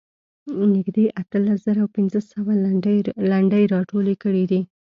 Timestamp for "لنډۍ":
3.25-3.63